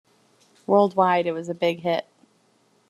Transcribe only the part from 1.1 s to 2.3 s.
it was a big hit.